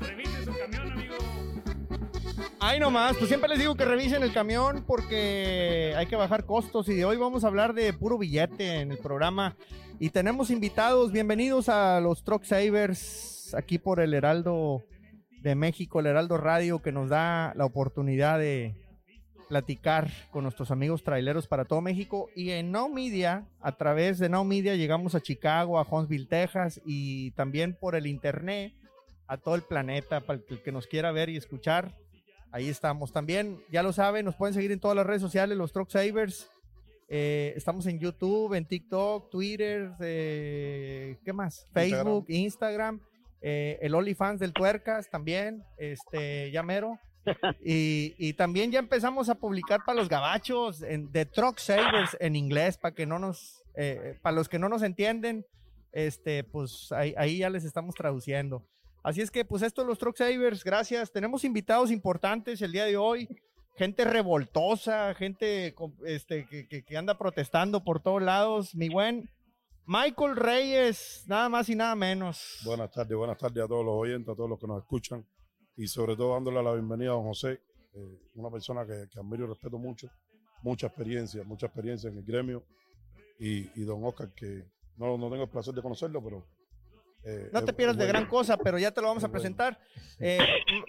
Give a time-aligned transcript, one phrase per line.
[0.00, 1.14] Revise su camión, amigo.
[2.60, 6.88] Ahí nomás, pues siempre les digo que revisen el camión porque hay que bajar costos
[6.88, 9.56] y hoy vamos a hablar de puro billete en el programa
[10.00, 14.82] y tenemos invitados, bienvenidos a los Truck Savers aquí por el Heraldo
[15.42, 18.74] de México, el Heraldo Radio que nos da la oportunidad de
[19.48, 24.28] platicar con nuestros amigos traileros para todo México y en Now Media, a través de
[24.28, 28.74] Now Media llegamos a Chicago, a Huntsville, Texas y también por el internet
[29.26, 31.92] a todo el planeta para el que nos quiera ver y escuchar.
[32.52, 33.12] Ahí estamos.
[33.12, 36.48] También, ya lo saben, nos pueden seguir en todas las redes sociales, los Truck Savers.
[37.08, 41.68] Eh, estamos en YouTube, en TikTok, Twitter, eh, ¿qué más?
[41.72, 43.00] Facebook, Instagram,
[43.40, 46.98] eh, el OnlyFans del Tuercas también, este, ya mero.
[47.64, 52.36] Y, y también ya empezamos a publicar para los gabachos en The Truck Savers en
[52.36, 55.44] inglés, para que no nos, eh, para los que no nos entienden,
[55.92, 58.66] este, pues ahí, ahí ya les estamos traduciendo.
[59.02, 61.12] Así es que, pues, esto los Truck Savers, gracias.
[61.12, 63.28] Tenemos invitados importantes el día de hoy,
[63.76, 68.74] gente revoltosa, gente este, que, que- que anda protestando por todos lados.
[68.74, 69.30] Mi buen
[69.86, 72.58] Michael Reyes, nada más y nada menos.
[72.64, 75.24] Buenas tardes, buenas tardes a todos los oyentes, a todos los que nos escuchan
[75.76, 77.60] y sobre todo dándole la bienvenida a don José,
[77.94, 80.08] eh, una persona que, que admiro y respeto mucho,
[80.62, 82.64] mucha experiencia, mucha experiencia en el gremio
[83.38, 84.64] y, y don Oscar que
[84.96, 86.46] no, no tengo el placer de conocerlo, pero...
[87.24, 89.78] eh, No te pierdas de gran cosa, pero ya te lo vamos a presentar.
[90.18, 90.38] Eh,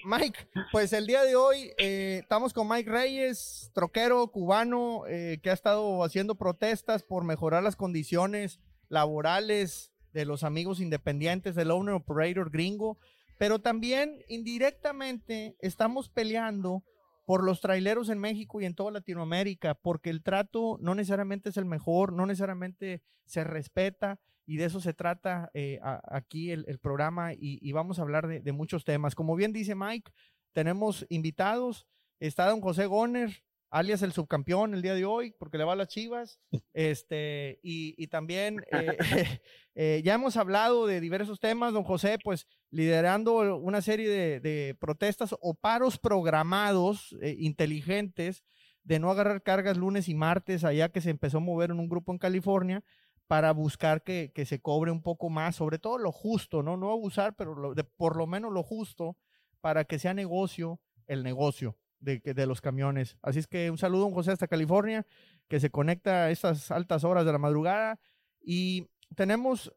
[0.05, 5.49] Mike, pues el día de hoy eh, estamos con Mike Reyes, troquero cubano eh, que
[5.49, 11.95] ha estado haciendo protestas por mejorar las condiciones laborales de los amigos independientes del owner
[11.95, 12.97] operator gringo,
[13.38, 16.83] pero también indirectamente estamos peleando
[17.25, 21.58] por los traileros en México y en toda Latinoamérica, porque el trato no necesariamente es
[21.58, 27.33] el mejor, no necesariamente se respeta y de eso se trata eh, aquí el, programa
[27.33, 29.13] y, y vamos a hablar de, de muchos temas.
[29.13, 30.09] Como bien dice Mike,
[30.53, 31.86] tenemos invitados,
[32.21, 35.76] está don José Goner, alias el subcampeón el día de hoy, porque le va a
[35.76, 36.39] las chivas,
[36.73, 38.98] este, y, y también eh,
[39.76, 44.76] eh, ya hemos hablado de diversos temas, don José, pues liderando una serie de, de
[44.80, 48.44] protestas o paros programados eh, inteligentes
[48.83, 51.89] de no agarrar cargas lunes y martes, allá que se empezó a mover en un
[51.89, 52.83] grupo en California,
[53.27, 56.77] para buscar que, que se cobre un poco más, sobre todo lo justo, ¿no?
[56.77, 59.17] No abusar, pero lo- de- por lo menos lo justo
[59.60, 63.17] para que sea negocio el negocio de, los camiones.
[63.21, 65.05] Así es que un saludo a un José hasta California,
[65.47, 67.99] que se conecta a estas altas horas de la madrugada.
[68.41, 69.73] Y tenemos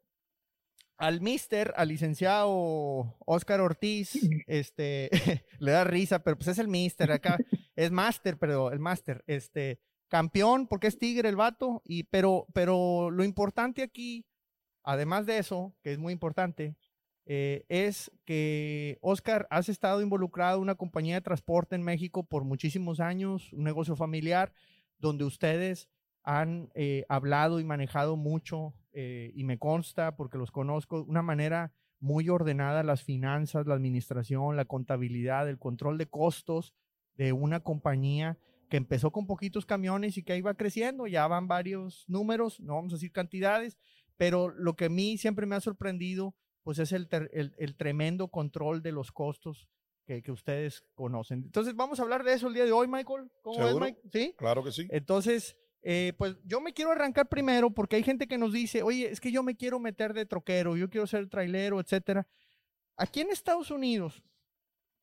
[0.97, 5.09] al mister, al licenciado Oscar Ortiz, este,
[5.59, 7.39] le da risa, pero pues es el mister acá,
[7.75, 13.11] es máster, pero el máster, este, campeón, porque es tigre el vato, y, pero, pero
[13.11, 14.27] lo importante aquí,
[14.83, 16.77] además de eso, que es muy importante,
[17.27, 22.45] eh, es que Oscar, has estado involucrado en una compañía de transporte en México por
[22.45, 24.53] muchísimos años, un negocio familiar,
[24.99, 25.89] donde ustedes
[26.23, 31.73] han eh, hablado y manejado mucho, eh, y me consta, porque los conozco, una manera
[32.01, 36.75] muy ordenada las finanzas, la administración, la contabilidad, el control de costos
[37.15, 38.39] de una compañía
[38.69, 42.93] que empezó con poquitos camiones y que va creciendo, ya van varios números, no vamos
[42.93, 43.79] a decir cantidades,
[44.17, 48.29] pero lo que a mí siempre me ha sorprendido, pues es el, el- el tremendo
[48.29, 49.69] control de los costos
[50.05, 51.43] que, que ustedes conocen.
[51.45, 53.31] Entonces vamos a hablar de eso el día de hoy, Michael.
[53.43, 53.85] ¿Cómo ¿Seguro?
[53.87, 54.01] Mike?
[54.13, 54.35] ¿Sí?
[54.37, 54.87] Claro que sí.
[54.91, 59.09] Entonces, eh, pues yo me quiero arrancar primero porque hay gente que nos dice, oye,
[59.11, 62.27] es que yo me quiero meter de troquero, yo quiero ser trailero, etcétera.
[62.97, 64.23] Aquí en Estados Unidos,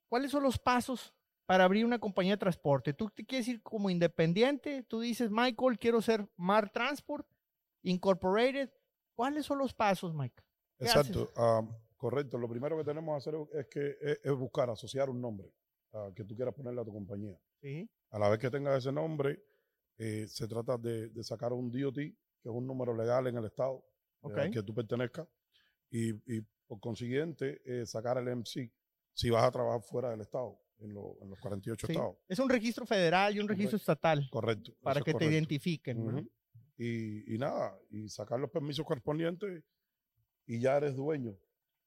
[0.07, 1.15] ¿cuáles son los pasos
[1.47, 2.93] para abrir una compañía de transporte?
[2.93, 7.25] Tú te quieres ir como independiente, tú dices, Michael, quiero ser Mar Transport
[7.83, 8.69] Incorporated.
[9.15, 10.43] ¿Cuáles son los pasos, Mike?
[10.77, 11.61] ¿Qué Exacto, ah,
[11.95, 12.37] correcto.
[12.37, 15.51] Lo primero que tenemos que hacer es, que, es, es buscar, asociar un nombre
[15.93, 17.37] ah, que tú quieras ponerle a tu compañía.
[17.61, 19.41] Sí, A la vez que tengas ese nombre,
[19.97, 22.09] eh, se trata de, de sacar un DOT, que
[22.49, 23.83] es un número legal en el estado
[24.23, 25.27] eh, al que tú pertenezcas,
[25.89, 28.71] y, y por consiguiente eh, sacar el MC
[29.13, 31.93] si vas a trabajar fuera del estado, en, lo- en los 48 sí.
[31.93, 32.17] estados.
[32.27, 34.73] Es un registro federal y un registro estatal Correcto.
[34.83, 36.29] para que te identifiquen.
[36.77, 39.63] y, y nada, y sacar los permisos correspondientes
[40.47, 41.37] y ya eres dueño.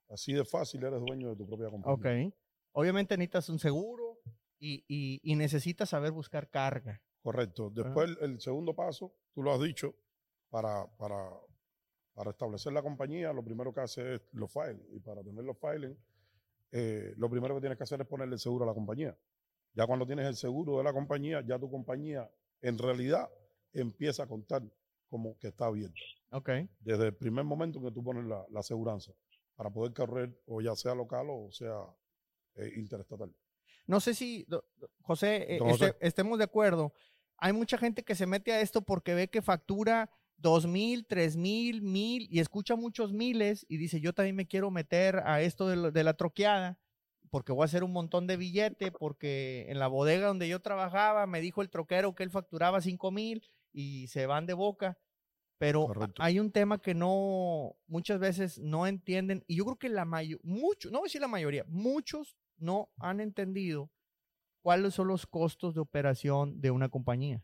[0.08, 2.28] Así de fácil eres dueño de tu propia compañía.
[2.28, 2.34] Ok.
[2.72, 4.20] Obviamente necesitas un seguro
[4.58, 7.02] y, y- y necesitas saber buscar carga.
[7.22, 7.70] Correcto.
[7.70, 9.94] Después el, el segundo paso, tú lo has dicho,
[10.50, 11.30] para, para,
[12.14, 14.84] para establecer la compañía, lo primero que hace es los filing.
[14.92, 15.96] Y para tener los filing,
[16.72, 19.16] eh, lo primero que tienes que hacer es ponerle el seguro a la compañía.
[19.74, 22.28] Ya cuando tienes el seguro de la compañía, ya tu compañía
[22.60, 23.28] en realidad
[23.72, 24.62] empieza a contar
[25.10, 26.00] como que está abierta.
[26.30, 26.48] Ok.
[26.78, 29.12] Desde el primer momento que tú pones la, la aseguranza
[29.56, 31.76] para poder correr, o ya sea local o sea
[32.54, 33.34] eh, interestatal.
[33.86, 35.86] No sé si, do- do- José, eh, José.
[35.88, 36.92] este- estemos de acuerdo.
[37.36, 41.36] Hay mucha gente que se mete a esto porque ve que factura dos mil, tres
[41.36, 45.66] mil, mil y escucha muchos miles y dice, yo también me quiero meter a esto
[45.68, 46.78] de, lo- de la troqueada
[47.30, 51.26] porque voy a hacer un montón de billete, porque en la bodega donde yo trabajaba
[51.26, 53.42] me dijo el troquero que él facturaba cinco mil
[53.72, 54.98] y se van de boca.
[55.58, 56.22] Pero Correcto.
[56.22, 60.40] hay un tema que no, muchas veces no entienden, y yo creo que la mayoría,
[60.42, 63.90] muchos, no voy a decir la mayoría, muchos no han entendido
[64.62, 67.42] cuáles son los costos de operación de una compañía.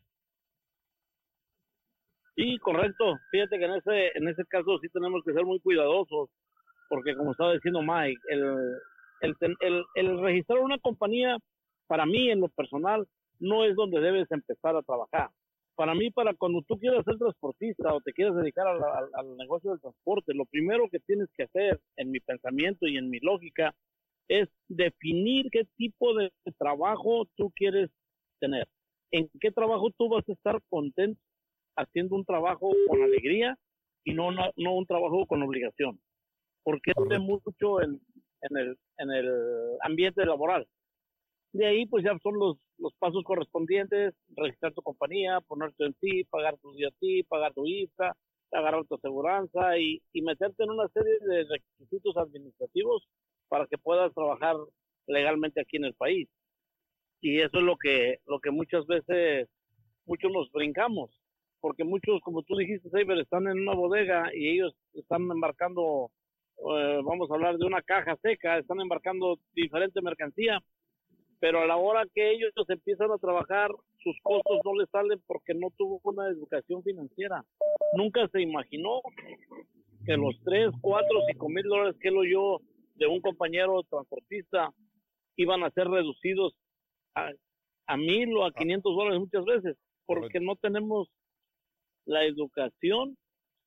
[2.35, 3.17] Sí, correcto.
[3.31, 6.29] Fíjate que en ese, en ese caso sí tenemos que ser muy cuidadosos,
[6.89, 8.43] porque como estaba diciendo Mike, el,
[9.21, 11.37] el, el, el registrar una compañía,
[11.87, 13.07] para mí en lo personal,
[13.39, 15.29] no es donde debes empezar a trabajar.
[15.77, 19.37] Para mí, para cuando tú quieras ser transportista o te quieres dedicar al, al- al
[19.37, 23.19] negocio del transporte, lo primero que tienes que hacer, en mi pensamiento y en mi
[23.19, 23.75] lógica,
[24.27, 27.91] es definir qué tipo de trabajo tú quieres
[28.39, 28.67] tener.
[29.11, 31.21] En qué trabajo tú vas a estar contento
[31.77, 33.55] haciendo un trabajo con alegría
[34.03, 35.99] y no, no, no un trabajo con obligación.
[36.63, 37.23] Porque Correcto.
[37.23, 38.01] mucho en,
[38.41, 40.67] en, el, en el ambiente laboral.
[41.53, 46.23] De ahí, pues ya son los, los pasos correspondientes, registrar tu compañía, ponerte en ti,
[46.25, 48.15] pagar tu ti, pagar tu IFA,
[48.51, 53.07] agarrar tu aseguranza y, y meterte en una serie de requisitos administrativos
[53.47, 54.55] para que puedas trabajar
[55.07, 56.29] legalmente aquí en el país.
[57.21, 59.49] Y eso es lo que, lo que muchas veces,
[60.05, 61.11] muchos nos brincamos
[61.59, 66.11] porque muchos, como tú dijiste, Saber, están en una bodega y ellos están embarcando,
[66.57, 70.61] eh, vamos a hablar de una caja seca, están embarcando diferente mercancía,
[71.39, 73.69] pero a la hora que ellos empiezan a trabajar,
[74.03, 77.43] sus costos no les salen porque no tuvo una educación financiera.
[77.93, 79.01] Nunca se imaginó
[80.05, 82.59] que los 3, 4, 5 mil dólares que lo yo
[82.95, 84.71] de un compañero transportista
[85.35, 86.55] iban a ser reducidos
[87.15, 87.31] a,
[87.87, 91.09] a mil o a 500 dólares muchas veces, porque no tenemos
[92.05, 93.17] la educación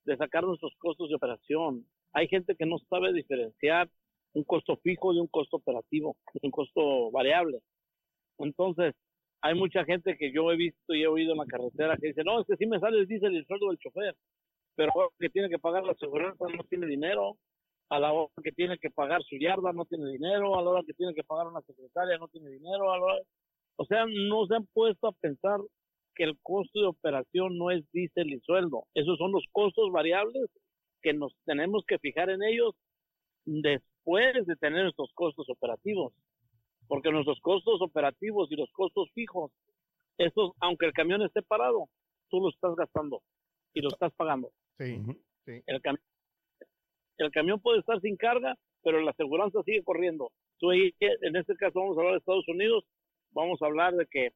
[0.04, 1.86] de sacar nuestros costos de operación.
[2.12, 3.88] Hay gente que no sabe diferenciar
[4.34, 7.60] un costo fijo de un costo operativo, de un costo variable.
[8.38, 8.94] Entonces,
[9.42, 12.24] hay mucha gente que yo he visto y he oído en la carretera que dice,
[12.24, 14.14] no, es que sí me sale el diésel y el sueldo del chofer,
[14.76, 17.36] pero que tiene que pagar la seguridad no tiene dinero,
[17.90, 20.82] a la hora que tiene que pagar su yarda no tiene dinero, a la hora
[20.86, 23.22] que tiene que pagar una secretaria no tiene dinero, a la hora-
[23.76, 25.58] o sea, no se han puesto a pensar
[26.14, 28.84] que el costo de operación no es diésel y sueldo.
[28.94, 30.50] Esos son los costos variables
[31.02, 32.74] que nos tenemos que fijar en ellos
[34.18, 36.12] después de tener estos costos operativos.
[36.88, 39.52] Porque nuestros costos operativos y los costos fijos,
[40.18, 41.86] esos, aunque el camión esté parado,
[42.28, 43.22] tú lo estás gastando
[43.74, 44.50] y lo estás pagando.
[44.78, 44.98] Sí.
[44.98, 45.16] Ujú.
[45.46, 46.00] El, cami-
[47.18, 50.32] el camión puede estar sin carga, pero la aseguranza sigue corriendo.
[50.58, 52.84] Tú ahí, en este caso vamos a hablar de Estados Unidos,
[53.30, 54.30] vamos a hablar de que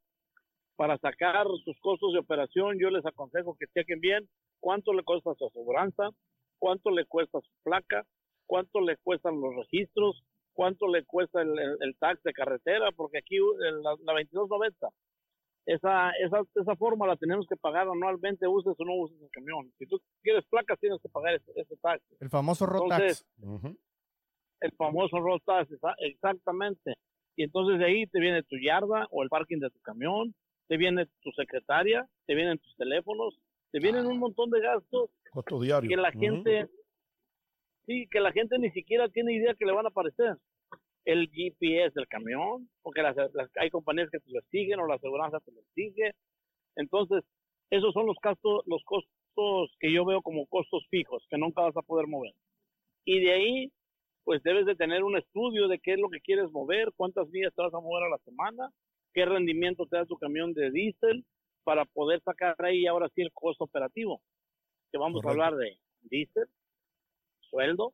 [0.76, 4.28] para sacar sus costos de operación, yo les aconsejo que chequen bien
[4.60, 6.10] cuánto le cuesta su aseguranza,
[6.58, 8.06] cuánto le cuesta su placa,
[8.54, 10.22] cuánto le cuestan los registros,
[10.52, 14.90] cuánto le cuesta el, el- el tax de carretera, porque aquí el- la, la 2290,
[15.66, 19.72] esa, esa, esa forma la tenemos que pagar anualmente, uses o no uses el camión.
[19.78, 22.00] Si tú quieres placas, tienes que pagar ese, ese tax.
[22.20, 22.92] El famoso Rotax.
[22.92, 23.76] Entonces, Ujú.
[24.60, 26.94] el famoso road tax, exa- exactamente.
[27.36, 30.32] Y entonces de ahí te viene tu yarda o el parking de tu camión,
[30.68, 33.36] te viene tu secretaria, te vienen tus teléfonos,
[33.72, 35.88] te vienen un montón de gastos Costo diario.
[35.90, 36.68] que la gente,
[37.86, 40.36] sí, que la gente ni siquiera tiene idea que le van a aparecer.
[41.04, 44.96] El GPS del camión, porque las, las- hay compañías que te lo siguen o la
[44.96, 46.12] aseguranza te lo sigue.
[46.76, 47.24] Entonces,
[47.70, 51.76] esos son los gastos, los costos que yo veo como costos fijos, que nunca vas
[51.76, 52.32] a poder mover.
[53.04, 53.72] Y de ahí,
[54.24, 57.54] pues debes de tener un estudio de qué es lo que quieres mover, cuántas millas
[57.54, 58.70] te vas a mover a la semana,
[59.14, 61.24] qué rendimiento te da tu camión de diésel,
[61.64, 64.20] para poder sacar ahí ahora sí el costo operativo.
[64.92, 65.28] Que vamos Correcto.
[65.28, 66.46] a hablar de diésel,
[67.54, 67.92] sueldo,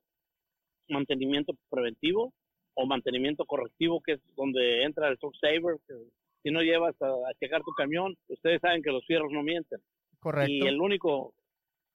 [0.89, 2.33] mantenimiento preventivo
[2.75, 5.77] o mantenimiento correctivo, que es donde entra el truck saver.
[5.87, 5.95] que
[6.43, 9.81] si no llevas a, a checar tu camión, ustedes saben que los fierros no mienten.
[10.19, 10.51] Correcto.
[10.51, 11.35] Y el único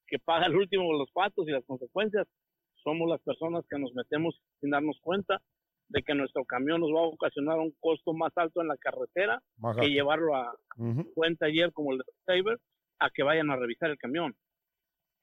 [0.08, 2.28] que paga el último los patos y las consecuencias
[2.84, 5.42] somos las personas que nos metemos sin darnos cuenta
[5.90, 9.42] de que nuestro camión nos va a ocasionar un costo más alto en la carretera
[9.80, 11.12] que llevarlo a Ujú.
[11.16, 12.60] buen taller como el de Saber
[13.00, 14.36] a que vayan a revisar el camión.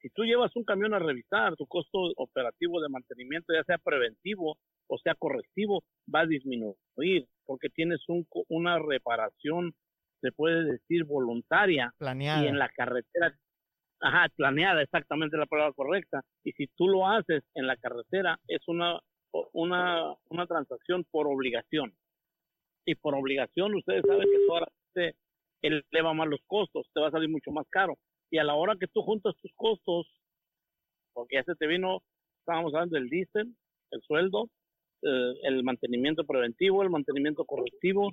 [0.03, 4.57] Si tú llevas un camión a revisar, tu costo operativo de mantenimiento, ya sea preventivo
[4.87, 5.81] o sea correctivo,
[6.13, 6.75] va a disminuir
[7.45, 9.73] porque tienes un, una reparación,
[10.19, 12.43] se puede decir voluntaria, Planeada.
[12.43, 13.33] y en la carretera
[14.05, 16.21] Ajá, planeada, exactamente la palabra correcta.
[16.43, 18.99] Y si tú lo haces en la carretera, es una,
[19.53, 21.93] una, una transacción por obligación.
[22.85, 25.17] Y por obligación, ustedes saben que toda la gente
[25.61, 27.95] eleva más los costos, te va a salir mucho más caro.
[28.33, 30.07] Y a la hora que tú juntas tus costos,
[31.13, 32.01] porque ya se te vino,
[32.39, 33.55] estábamos hablando del diésel,
[33.91, 34.49] el sueldo,
[35.03, 38.11] eh, el mantenimiento preventivo, el mantenimiento correctivo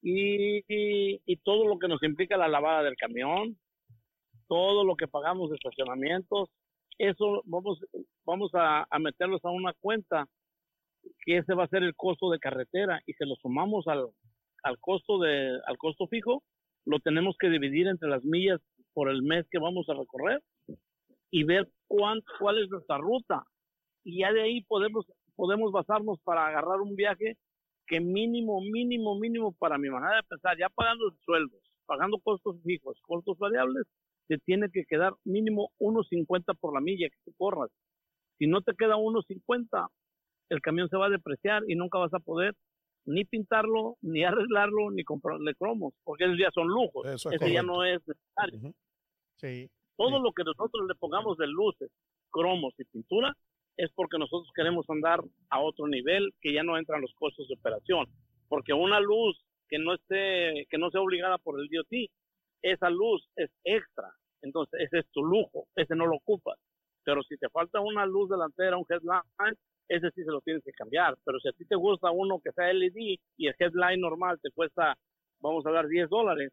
[0.00, 3.58] y, y, todo lo que nos implica la lavada del camión,
[4.46, 6.48] todo lo que pagamos de estacionamientos,
[6.98, 7.80] eso vamos,
[8.24, 10.28] vamos a, a meterlos a una cuenta
[11.24, 14.06] que ese va a ser el costo de carretera y se lo sumamos al,
[14.62, 16.44] al costo de al costo fijo,
[16.84, 18.60] lo tenemos que dividir entre las millas
[18.96, 20.42] por el mes que vamos a recorrer
[21.30, 22.22] y ver cuál
[22.62, 23.44] es nuestra ruta.
[24.02, 27.36] Y ya de ahí podemos, podemos basarnos para agarrar un viaje
[27.86, 32.98] que mínimo, mínimo, mínimo para mi manera de pensar, ya pagando sueldos, pagando costos fijos,
[33.02, 33.84] costos variables,
[34.28, 37.70] te tiene que quedar mínimo 1.50 por la milla que te corras.
[38.38, 39.88] Si no te queda 1.50,
[40.48, 42.54] el camión se va a depreciar y nunca vas a poder
[43.04, 47.06] ni pintarlo, ni arreglarlo, ni comprarle cromos, porque esos ya son lujos.
[47.06, 48.74] Eso Ese ya no es necesario.
[49.36, 51.90] Sí, Todo lo que nosotros le pongamos de luces,
[52.30, 53.34] cromos y pintura
[53.76, 57.54] es porque nosotros queremos andar a otro nivel que ya no entran los costos de
[57.54, 58.06] operación.
[58.48, 59.38] Porque una luz
[59.68, 62.10] que no esté, que no sea obligada por el DOT,
[62.62, 64.10] esa luz es extra.
[64.42, 66.58] Entonces, ese es tu lujo, ese no lo ocupas.
[67.04, 69.56] Pero si te falta una luz delantera, un headline,
[69.88, 71.16] ese sí se lo tienes que cambiar.
[71.24, 74.50] Pero si a ti te gusta uno que sea LED y el headline normal te
[74.50, 74.96] cuesta,
[75.40, 76.52] vamos a dar 10 dólares,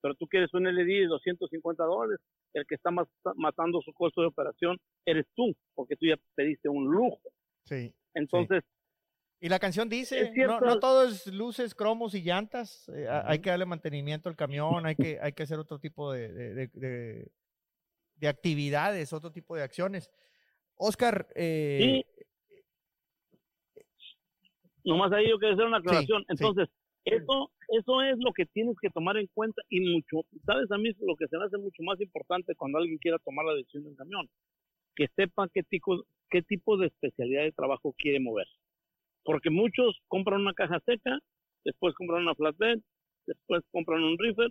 [0.00, 2.20] pero tú quieres un LED de 250 dólares,
[2.52, 2.90] el que está
[3.36, 7.20] matando su costo de operación eres tú, porque tú ya pediste un lujo.
[7.64, 7.94] Sí.
[8.14, 8.64] Entonces.
[9.40, 13.50] Y la canción dice, no, no, todo es luces, cromos y llantas, eh, hay que
[13.50, 17.30] darle mantenimiento al camión, hay que, hay que hacer otro tipo de, de,
[18.16, 20.10] de, actividades, otro tipo de acciones.
[20.76, 22.02] Oscar, eh,
[24.86, 26.24] Nomás ahí yo quiero hacer una aclaración.
[26.28, 26.68] Entonces,
[27.04, 30.70] eso, eso es lo que tienes que tomar en cuenta y mucho, ¿sabes?
[30.70, 33.54] A mí lo que se me hace mucho más importante cuando alguien quiera tomar la
[33.54, 34.28] decisión de un camión,
[34.94, 38.46] que sepa qué tipo, qué tipo de especialidad de trabajo quiere mover.
[39.24, 41.18] Porque muchos compran una caja seca,
[41.64, 42.78] después compran una flatbed,
[43.26, 44.50] después compran un reefer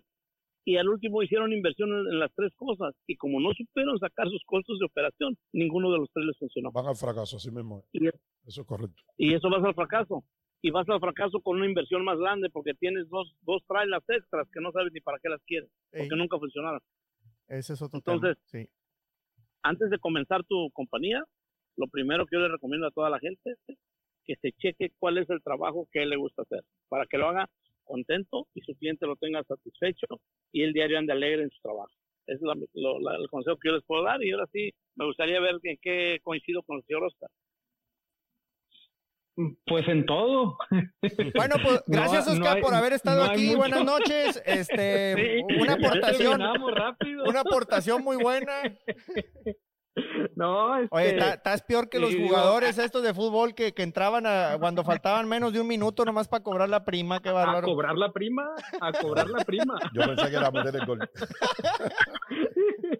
[0.65, 4.43] y al último hicieron inversión en, las tres cosas y como no supieron sacar sus
[4.45, 6.71] costos de operación, ninguno de los tres les funcionó.
[6.71, 7.83] Van al fracaso, así mismo.
[7.93, 9.01] eso es correcto.
[9.15, 10.23] Y eso vas al fracaso.
[10.65, 14.49] Y vas al fracaso con una inversión más grande porque tienes dos, dos trailers extras
[14.51, 16.79] que no sabes ni para qué las quieres, porque nunca funcionaron.
[17.47, 18.67] Ese es otro Entonces, sí.
[19.61, 21.23] antes de comenzar tu compañía,
[21.75, 23.77] lo primero que yo le recomiendo a toda la gente es
[24.23, 27.47] que se cheque cuál es el trabajo que le gusta hacer, para que lo haga
[27.83, 30.07] contento y su cliente lo tenga satisfecho
[30.51, 31.93] y el diario ande alegre en su trabajo.
[32.25, 35.77] Es el consejo que yo les puedo dar y ahora sí me gustaría ver en
[35.79, 37.29] qué coincido con el señor Oscar.
[39.65, 40.57] Pues en todo.
[41.35, 43.55] Bueno, pues gracias Oscar por haber estado aquí.
[43.55, 44.41] Buenas noches.
[44.55, 46.41] Este, una aportación,
[47.27, 48.53] una aportación muy buena.
[50.35, 54.83] No, Oye, estás peor que los jugadores estos de fútbol que, que entraban a, cuando
[54.83, 57.59] faltaban menos de un minuto nomás para cobrar la prima, qué bárbaro.
[57.59, 59.79] A cobrar la prima, a cobrar la prima.
[59.93, 61.09] Yo pensé que era a meter el gol.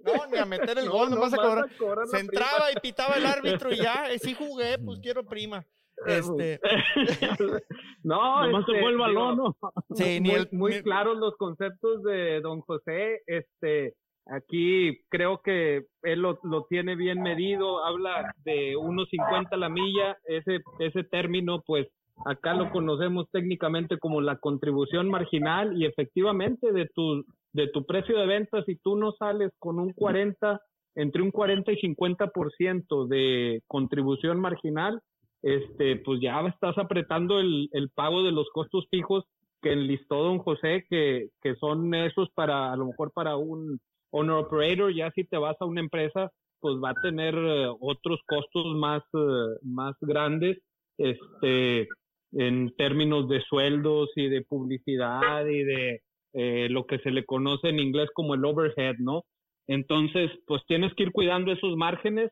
[0.04, 1.65] No, ni a meter el gol, nomás a cobrar.
[2.10, 5.65] Se entraba y pitaba el árbitro y ya, eh, sí jugué, pues quiero prima.
[6.07, 6.59] Este.
[8.03, 9.55] no, nomás este, fue el balón, ¿no?
[9.93, 13.95] Sí, muy, ni el, muy claros los conceptos de don José, este
[14.27, 21.03] Aquí creo que él lo, tiene bien medido, habla de 1.50 la milla, ese, ese
[21.03, 21.88] término pues
[22.25, 28.17] acá lo conocemos técnicamente como la contribución marginal y efectivamente de tu, de tu precio
[28.17, 30.59] de venta, si tú no sales con un 40,
[30.95, 35.01] entre un 40 y 50% de contribución marginal,
[35.46, 39.25] este, pues ya estás apretando el, el pago de los costos fijos
[39.62, 44.38] que enlistó don José, que, que son esos para, a lo mejor para un Owner
[44.38, 48.75] Operator, ya si te vas a una empresa, pues va a tener eh, otros costos
[48.75, 50.58] más, eh, más grandes,
[50.98, 51.88] este,
[52.32, 56.02] en términos de sueldos y de publicidad y de
[56.34, 59.25] eh, lo que se le conoce en inglés como el overhead, ¿no?
[59.68, 62.32] Entonces, pues tienes que ir cuidando esos márgenes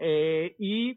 [0.00, 0.94] y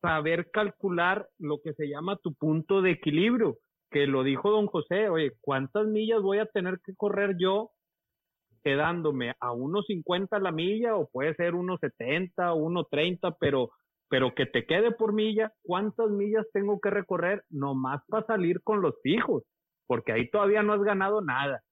[0.00, 3.58] saber calcular lo que se llama tu punto de equilibrio,
[3.90, 7.70] que lo dijo don José, oye, ¿cuántas millas voy a tener que correr yo
[8.62, 13.70] quedándome a 1.50 la milla o puede ser 1.70 o 1.30, pero,
[14.08, 18.82] pero que te quede por milla, ¿cuántas millas tengo que recorrer nomás para salir con
[18.82, 19.44] los fijos?
[19.86, 21.62] Porque ahí todavía no has ganado nada.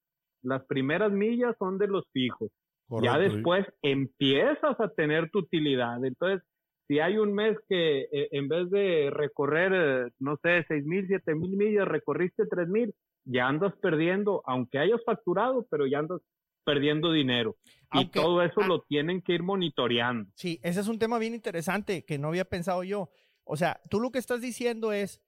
[0.42, 2.50] Las primeras millas son de los fijos.
[2.88, 6.04] ya Correcto, después empiezas a tener tu utilidad.
[6.04, 6.42] Entonces,
[6.88, 11.06] si hay un mes que eh, en vez de recorrer, eh, no sé, seis mil,
[11.06, 16.20] siete mil millas, recorriste tres mil, ya andas perdiendo, aunque hayas facturado, pero ya andas
[16.64, 17.56] perdiendo dinero.
[17.90, 18.66] Aunque- y todo eso ah.
[18.66, 20.30] lo tienen que ir monitoreando.
[20.34, 23.10] Sí, ese es un tema bien interesante que no había pensado yo.
[23.44, 25.22] O sea, tú lo que estás diciendo es,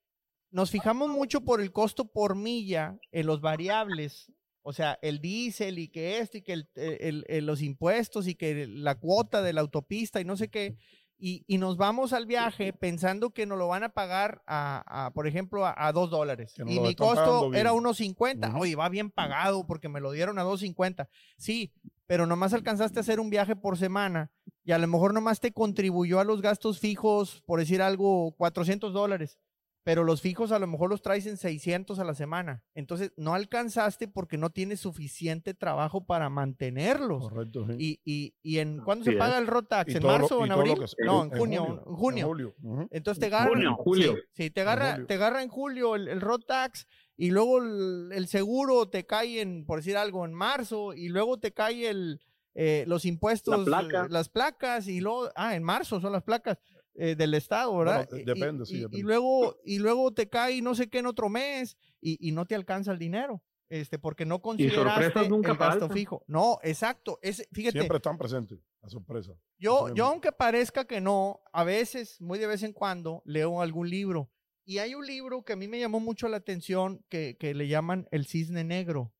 [0.50, 5.78] nos fijamos mucho por el costo por milla en los variables, o sea, el diésel
[5.78, 9.52] y que esto y que el- el- el- los impuestos y que la cuota de
[9.54, 10.76] la autopista y no sé qué,
[11.20, 15.10] y, y nos vamos al viaje pensando que nos lo van a pagar a, a,
[15.12, 16.54] por ejemplo, a, a dos dólares.
[16.66, 18.48] Y mi costo era unos 50.
[18.48, 18.58] Ujú.
[18.60, 21.08] Oye, va bien pagado porque me lo dieron a 2.50.
[21.36, 21.72] Sí,
[22.06, 24.30] pero nomás alcanzaste a hacer un viaje por semana
[24.64, 28.92] y a lo mejor nomás te contribuyó a los gastos fijos, por decir algo, 400
[28.92, 29.38] dólares,
[29.82, 32.62] pero los fijos a lo mejor los traes en 600 a la semana.
[32.74, 37.22] Entonces no alcanzaste porque no tienes suficiente trabajo para mantenerlos.
[37.28, 37.74] Correcto, sí.
[37.78, 39.40] Y, y, y en ¿cuándo se paga es.
[39.40, 39.92] el road tax?
[39.92, 40.76] Y ¿En lo- marzo o en abril?
[40.86, 42.26] se- No, en junio, en junio.
[42.26, 42.88] julio, ujú.
[42.90, 44.14] Entonces te agarra, Junio, julio.
[44.32, 45.06] Sí, sí, te agarra, julio.
[45.06, 49.40] te agarra en julio el, el road tax y luego el, el seguro te cae
[49.40, 52.20] en, por decir algo, en marzo y luego te cae el,
[52.54, 54.06] eh, los impuestos, La placa.
[54.10, 56.58] las placas y luego, ah, en marzo son las placas
[56.94, 58.06] eh, del estado, ¿verdad?
[58.10, 59.02] Bueno, depende, y, sí, y- y depende.
[59.04, 62.54] luego, y luego te cae no sé qué en otro mes y, y no te
[62.54, 63.42] alcanza el dinero.
[63.68, 65.96] Este, porque no consideraste sorpresas nunca el gasto faltan.
[65.96, 66.24] fijo.
[66.26, 67.20] No, exacto.
[67.22, 69.32] Es, fíjate, Siempre están presentes, la sorpresa.
[69.60, 73.88] yo, yo, aunque parezca que no, a veces, muy de vez en cuando, leo algún
[73.88, 74.28] libro.
[74.64, 77.68] Y hay un libro que a mí me llamó mucho la atención que, que le
[77.68, 79.12] llaman El Cisne Negro.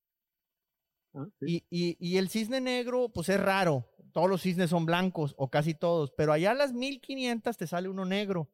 [1.15, 1.65] Ah, sí.
[1.71, 3.87] Y, y- y el cisne negro, pues es raro.
[4.13, 6.13] Todos los cisnes son blancos, o casi todos.
[6.17, 8.51] Pero allá a las 1500 te sale uno negro.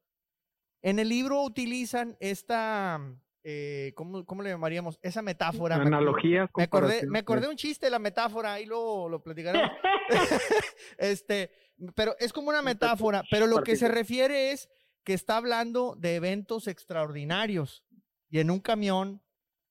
[0.82, 3.00] En el libro utilizan esta,
[3.42, 4.98] eh, ¿cómo, cómo le llamaríamos?
[5.02, 5.78] Esa metáfora.
[5.78, 6.50] me- Analogía.
[6.56, 9.70] me acordé, me acordé un chiste de la metáfora, ahí lo, lo platicaremos.
[10.98, 11.50] este,
[11.94, 14.68] pero es como una metáfora, pero lo que se refiere es
[15.04, 17.84] que está hablando de eventos extraordinarios.
[18.28, 19.22] Y en un camión,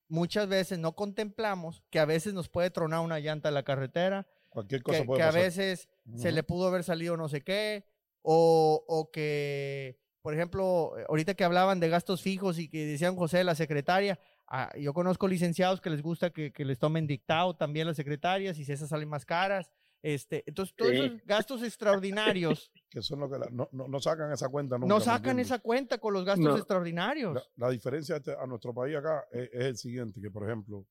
[0.08, 4.26] muchas veces no contemplamos que a veces nos puede tronar una llanta en la carretera,
[4.48, 5.42] Cualquier cosa que, puede que a pasar.
[5.42, 6.34] veces se Ujú.
[6.34, 7.84] le pudo haber salido no sé qué,
[8.22, 13.16] o, o que, por ejemplo, eh, ahorita que hablaban de gastos fijos y que decían
[13.16, 17.54] José, la secretaria, ah, yo conozco licenciados que les gusta que, que les tomen dictado
[17.54, 19.70] también las secretarias y si esas salen más caras.
[20.02, 20.98] Este, entonces, todos Sí.
[20.98, 24.86] esos gastos extraordinarios Que son lo que la- no, no, no sacan esa cuenta nunca.
[24.88, 26.56] no ¿me sacan esa cuenta con los gastos No.
[26.56, 27.34] extraordinarios.
[27.34, 30.86] La, la diferencia este- a nuestro país acá es, es el siguiente, que por ejemplo,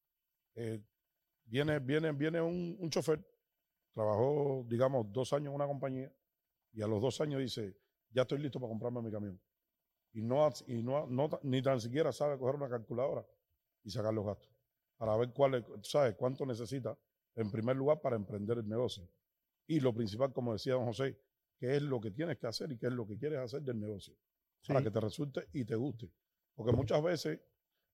[0.55, 0.81] eh,
[1.45, 3.25] viene, viene, viene un, un chofer,
[3.93, 6.11] trabajó, digamos, dos años en una compañía
[6.73, 7.77] y a los dos años dice,
[8.09, 9.41] ya estoy listo para comprarme mi camión.
[10.13, 11.07] Y no, ha- y no,
[11.43, 13.25] ni tan siquiera sabe coger una calculadora
[13.83, 14.49] y sacar los gastos
[14.97, 16.97] para ver cuál es, sabes cuánto necesita
[17.35, 19.09] en primer lugar para emprender el negocio.
[19.67, 21.17] Y lo principal, como decía don José,
[21.65, 23.79] qué es lo que tienes que hacer y qué es lo que quieres hacer del
[23.79, 24.13] negocio
[24.67, 26.09] para que te resulte y te guste.
[26.55, 27.39] Porque muchas veces,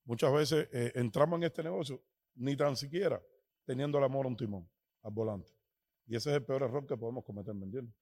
[0.04, 2.02] muchas veces eh, entramos en este negocio
[2.36, 3.20] ni tan siquiera
[3.64, 4.68] teniendo el amor a un timón,
[5.02, 5.52] al volante.
[6.06, 7.94] Y ese es el peor error que podemos cometer, ¿me entiendes?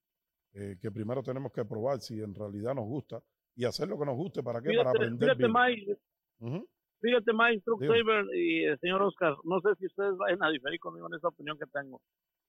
[0.52, 3.22] Eh, que primero tenemos que probar si en realidad nos gusta
[3.54, 4.42] y hacer lo que nos guste.
[4.42, 4.74] ¿Para qué?
[4.76, 5.52] Para aprender fíjate bien.
[5.52, 6.66] Mike,
[7.00, 7.62] fíjate Mike.
[7.64, 11.28] Saver y el señor Oscar, no sé si ustedes vayan a diferir conmigo en esa
[11.28, 12.00] opinión que tengo.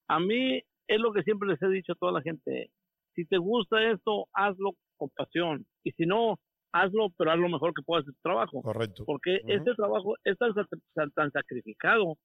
[0.08, 2.72] A mí es lo que siempre les he dicho a toda la gente,
[3.16, 6.40] si te gusta esto, hazlo con pasión, y si no,
[6.72, 8.62] hazlo, pero haz lo mejor que puedas de tu trabajo.
[8.62, 9.04] Correcto.
[9.06, 9.52] porque Ujú.
[9.54, 12.18] este trabajo es tan, sac- tan sacrificado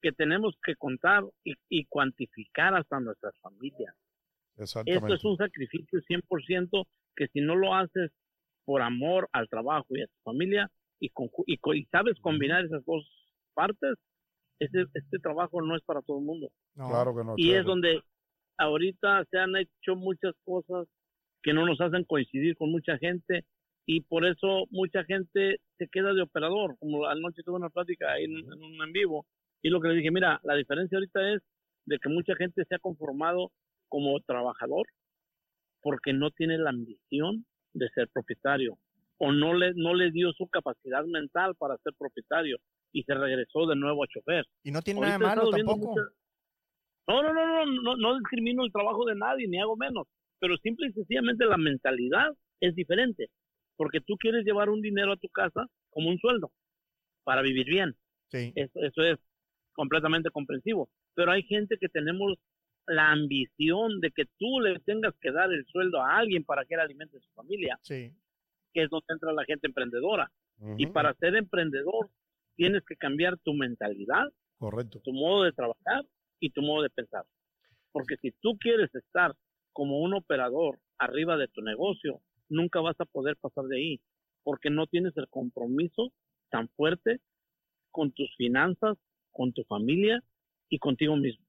[0.00, 3.94] que tenemos que contar y, y cuantificar hasta nuestras familias.
[4.56, 8.10] Esto es un sacrificio 100% que si no lo haces
[8.64, 12.84] por amor al trabajo y a tu familia y, con- y, y sabes combinar esas
[12.84, 13.04] dos
[13.54, 13.94] partes,
[14.58, 16.48] este, este trabajo no es para todo el mundo.
[16.74, 16.88] No.
[16.88, 17.34] Claro que no.
[17.36, 18.02] Y es donde
[18.58, 20.86] ahorita se han hecho muchas cosas
[21.42, 23.44] que no nos hacen coincidir con mucha gente
[23.86, 26.76] y por eso mucha gente se queda de operador.
[26.78, 29.26] Como anoche tuve una plática ahí en, en un en vivo
[29.62, 31.42] y lo que le dije, mira, la diferencia ahorita es
[31.86, 33.52] de que mucha gente se ha conformado
[33.88, 34.86] como trabajador
[35.82, 38.78] porque no tiene la ambición de ser propietario
[39.18, 42.58] o no le, no le dio su capacidad mental para ser propietario
[42.92, 44.44] y se regresó de nuevo a chofer.
[44.64, 45.88] Y no tiene Ahorita nada malo tampoco.
[45.94, 46.12] muchas-
[47.08, 50.06] No, no, no, no, no, no discrimino el trabajo de nadie, ni hago menos,
[50.40, 53.28] pero simple y sencillamente la mentalidad es diferente,
[53.76, 56.50] porque tú quieres llevar un dinero a tu casa como un sueldo
[57.24, 57.94] para vivir bien,
[58.28, 58.52] Sí.
[58.56, 59.18] eso, eso es
[59.72, 62.34] completamente comprensivo, pero hay gente que tenemos
[62.88, 66.74] la ambición de que tú le tengas que dar el sueldo a alguien para que
[66.74, 68.12] él alimente a su familia, Sí.
[68.72, 70.30] que es donde entra la gente emprendedora,
[70.78, 72.08] y para ser emprendedor
[72.56, 74.24] tienes que cambiar tu mentalidad
[74.58, 75.00] Correcto.
[75.04, 76.02] tu modo de trabajar
[76.40, 77.24] y tu modo de pensar.
[77.92, 79.34] Porque si tú quieres estar
[79.72, 84.00] como un operador arriba de tu negocio, nunca vas a poder pasar de ahí,
[84.42, 86.12] porque no tienes el compromiso
[86.50, 87.20] tan fuerte
[87.90, 88.96] con tus finanzas,
[89.32, 90.22] con tu familia
[90.68, 91.44] y contigo mismo.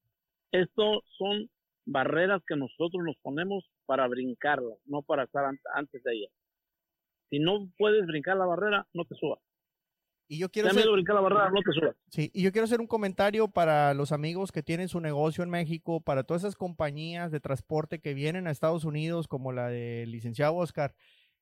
[0.52, 1.50] Esto son
[1.86, 6.32] barreras que nosotros nos ponemos para brincarlas, no para estar antes de ellas.
[7.30, 9.40] Si no puedes brincar la barrera, no te subas.
[10.28, 11.96] Y yo quiero hacer, la barrera, no te subas.
[12.10, 15.50] Sí, y yo quiero hacer un comentario para los amigos que tienen su negocio en
[15.50, 20.12] México, para todas esas compañías de transporte que vienen a Estados Unidos, como la del
[20.12, 20.96] licenciado Oscar,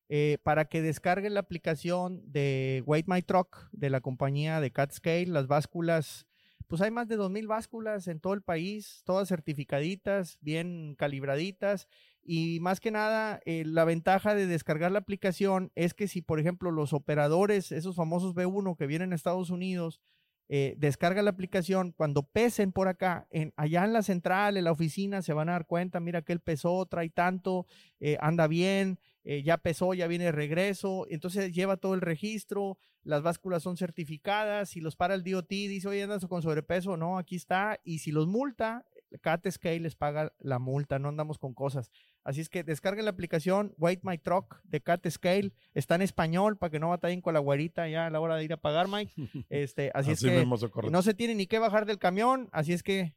[0.07, 5.27] eh, para que descarguen la aplicación de Wait My Truck de la compañía de CatScale,
[5.27, 6.27] las básculas
[6.67, 11.87] pues hay más de 2.000 básculas en todo el país, todas certificaditas, bien calibraditas.
[12.27, 16.39] Y más que nada, eh, la ventaja de descargar la aplicación es que si, por
[16.39, 20.01] ejemplo, los operadores, esos famosos B1 que vienen a Estados Unidos,
[20.49, 24.71] eh, descargan la aplicación, cuando pesen por acá, en, allá en la central, en la
[24.71, 27.67] oficina, se van a dar cuenta, mira que él pesó, trae tanto,
[27.99, 28.99] eh, anda bien,
[29.43, 34.69] ya pesó, ya viene de regreso, entonces lleva todo el registro, las básculas son certificadas,
[34.69, 38.11] si los para el DOT, dice, oye, andas con sobrepeso, no, aquí está, y si
[38.11, 38.85] los multa,
[39.19, 41.91] Cat Scale les paga la multa, no andamos con cosas.
[42.23, 46.57] Así es que descarguen la aplicación Wait My Truck de Cat Scale, está en español
[46.57, 48.87] para que no batallen con la güerita ya a la hora de ir a pagar,
[48.87, 49.13] Mike.
[49.49, 50.45] Este, así, es que
[50.91, 53.15] no se tiene ni que bajar del camión, así es que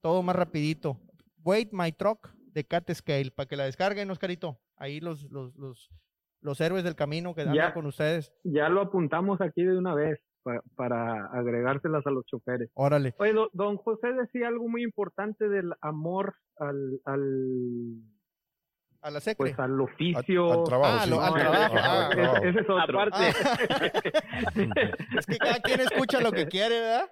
[0.00, 0.98] todo más rapidito.
[1.42, 4.60] Wait My Truck de Cat Scale, para que la descarguen, Oscarito.
[4.76, 5.90] Ahí los, los, los,
[6.40, 8.32] los héroes del camino que andan con ustedes.
[8.44, 10.20] Ya lo apuntamos aquí de una vez
[10.76, 12.70] para, agregárselas a los choferes.
[12.74, 13.14] Órale.
[13.18, 17.22] Oye, don José decía algo muy importante del amor al, al
[19.04, 19.36] a la secre.
[19.36, 20.60] Pues al oficio.
[20.60, 20.98] Al, trabajo.
[20.98, 21.12] Ah, sí.
[21.12, 21.76] al trabajo.
[21.78, 22.10] Ah,
[22.42, 23.00] ese es otro.
[23.00, 23.28] Aparte.
[25.18, 27.10] es que cada quien escucha lo que quiere, ¿verdad?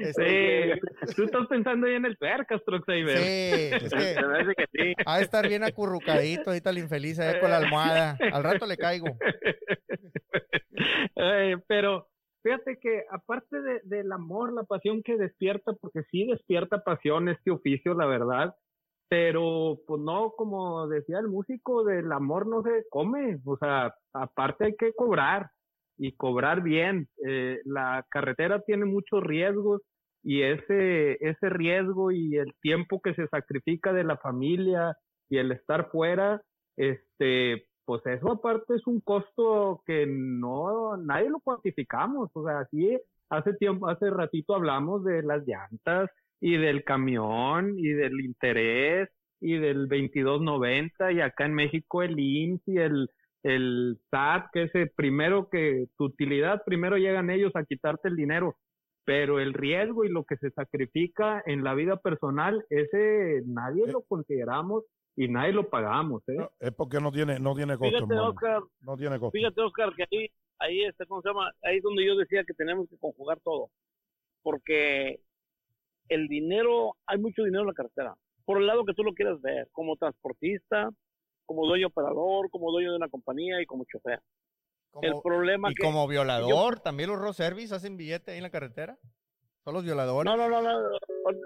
[0.00, 3.16] Este, sí, tú estás pensando ahí en el percas, Truxaver.
[3.16, 4.16] Sí, es que,
[4.54, 4.94] que sí.
[5.06, 8.18] Ha de estar bien acurrucadito ahorita el infeliz ahí con la almohada.
[8.32, 9.06] Al rato le caigo.
[11.68, 12.08] pero
[12.42, 17.50] fíjate que aparte de, del amor, la pasión que despierta, porque sí despierta pasión este
[17.50, 18.54] oficio, la verdad,
[19.08, 24.66] pero pues no, como decía el músico, del amor no se come, o sea, aparte
[24.66, 25.50] hay que cobrar
[25.98, 27.08] y cobrar bien.
[27.26, 29.82] Eh, la carretera tiene muchos riesgos
[30.22, 34.96] y ese, ese riesgo y el tiempo que se sacrifica de la familia
[35.28, 36.42] y el estar fuera,
[36.76, 42.96] este, pues eso aparte es un costo que no, nadie lo cuantificamos, o sea, sí,
[43.28, 46.08] hace tiempo, hace ratito hablamos de las llantas
[46.40, 49.08] y del camión y del interés
[49.40, 53.10] y del 2290 y acá en México el IMSS y el
[53.42, 58.14] el SAT, que es el primero que tu utilidad, primero llegan ellos a quitarte el
[58.14, 58.54] dinero,
[59.10, 64.02] pero el riesgo y lo que se sacrifica en la vida personal, ese nadie lo
[64.02, 64.84] consideramos
[65.16, 66.22] y nadie lo pagamos.
[66.28, 66.38] ¿eh?
[66.60, 67.92] es porque no tiene, no tiene costo.
[67.92, 69.32] Fíjate, Oscar, no tiene costo.
[69.32, 70.28] Fíjate, Oscar, que ahí,
[70.60, 71.50] ahí está, ¿cómo se llama?
[71.64, 73.70] Ahí es donde yo decía que tenemos que conjugar todo,
[74.44, 75.18] porque
[76.08, 79.40] el dinero, hay mucho dinero en la cartera, por el lado que tú lo quieras
[79.40, 80.88] ver, como transportista,
[81.46, 84.20] como dueño operador, como dueño de una compañía y como chofer.
[85.02, 88.98] El problema y como violador, también los road service hacen billete ahí en la carretera.
[89.64, 90.24] Son los violadores.
[90.24, 90.80] No, no, no, no,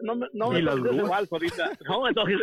[0.02, 1.72] no, no, no me lo ahorita.
[1.88, 2.38] No, entonces...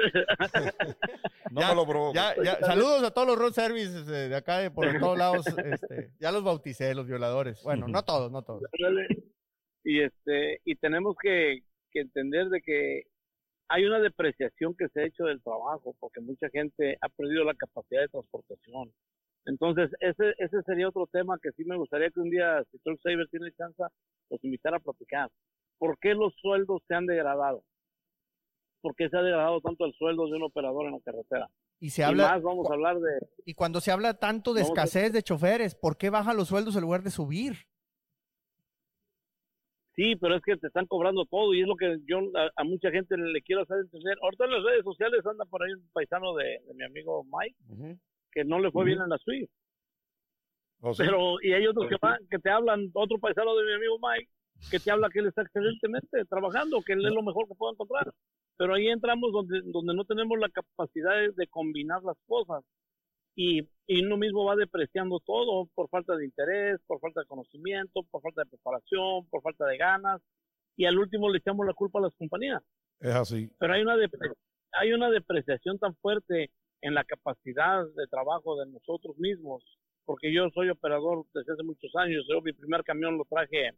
[1.49, 2.13] no me lo provoco.
[2.13, 5.45] Ya, ya, saludos a todos los road services de acá, de por todos lados.
[5.47, 7.63] Este, ya los bauticé, los violadores.
[7.63, 8.63] Bueno, no todos, no todos.
[9.83, 11.61] Y este, y tenemos que,
[11.91, 13.03] que entender de que
[13.69, 17.55] hay una depreciación que se ha hecho del trabajo porque mucha gente ha perdido la
[17.55, 18.91] capacidad de transportación.
[19.45, 22.99] Entonces, ese, ese sería otro tema que sí me gustaría que un día, si Truck
[23.01, 23.83] Saver tiene chance,
[24.29, 25.29] los invitara a platicar.
[25.77, 27.63] ¿Por qué los sueldos se han degradado?
[28.81, 31.49] ¿Por qué se ha degradado tanto el sueldo de un operador en la carretera?
[31.79, 32.29] Y se habla.
[32.29, 33.27] más vamos a hablar de.
[33.45, 36.81] Y cuando se habla tanto de escasez de choferes, ¿por qué bajan los sueldos en
[36.81, 37.53] lugar de subir?
[39.95, 42.19] Sí, pero es que te están cobrando todo y es lo que yo
[42.55, 44.17] a, mucha gente le quiero hacer entender.
[44.21, 47.97] Ahorita en las redes sociales anda por ahí un paisano de, mi amigo Mike
[48.31, 49.49] que no le fue bien en la Swift.
[50.81, 51.95] Oh, pero, y hay otros que,
[52.29, 54.29] que te hablan, otro paisano de mi amigo Mike,
[54.69, 57.73] que te habla que él está excelentemente trabajando, que él es lo mejor que puedo
[57.73, 58.11] encontrar.
[58.57, 62.63] Pero ahí entramos donde, donde no tenemos la capacidad de combinar las cosas
[63.35, 68.03] y, y uno mismo va depreciando todo por falta de interés, por falta de conocimiento,
[68.09, 70.21] por falta de preparación, por falta de ganas
[70.75, 72.61] y al último le echamos la culpa a las compañías.
[72.99, 73.49] Es así.
[73.59, 73.95] Pero hay una,
[74.73, 79.63] hay una depreciación tan fuerte en la capacidad de trabajo de nosotros mismos,
[80.05, 83.69] porque yo soy operador desde hace muchos años, yo mi primer camión lo traje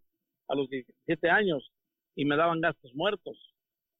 [0.47, 1.71] a los 17 años
[2.15, 3.37] y me daban gastos muertos.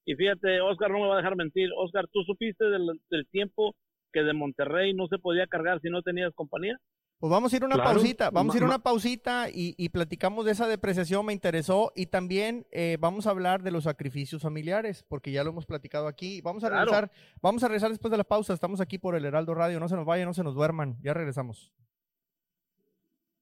[0.05, 1.69] Y fíjate, Oscar no me va a dejar mentir.
[1.77, 3.75] Oscar, ¿tú supiste del, del tiempo
[4.11, 6.77] que de Monterrey no se podía cargar si no tenías compañía?
[7.19, 7.91] Pues vamos a ir a una Claro.
[7.91, 11.93] pausita, vamos a ir a una pausita y, y platicamos de esa depreciación, me interesó,
[11.95, 16.07] y también eh, vamos a hablar de los sacrificios familiares, porque ya lo hemos platicado
[16.07, 16.41] aquí.
[16.41, 16.83] Vamos a Claro.
[16.91, 19.87] regresar, vamos a regresar después de la pausa, estamos aquí por el Heraldo Radio, no
[19.87, 21.71] se nos vayan, no se nos duerman, ya regresamos.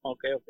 [0.04, 0.50] Ok, ok.